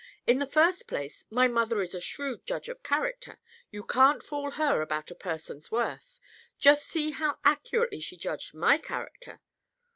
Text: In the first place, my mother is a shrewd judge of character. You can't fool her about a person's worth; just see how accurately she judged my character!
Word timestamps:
In 0.25 0.39
the 0.39 0.47
first 0.47 0.87
place, 0.87 1.25
my 1.29 1.47
mother 1.47 1.79
is 1.83 1.93
a 1.93 2.01
shrewd 2.01 2.43
judge 2.47 2.67
of 2.69 2.81
character. 2.81 3.37
You 3.69 3.83
can't 3.83 4.23
fool 4.23 4.49
her 4.49 4.81
about 4.81 5.11
a 5.11 5.13
person's 5.15 5.69
worth; 5.71 6.19
just 6.57 6.87
see 6.87 7.11
how 7.11 7.37
accurately 7.43 7.99
she 7.99 8.17
judged 8.17 8.55
my 8.55 8.79
character! 8.79 9.41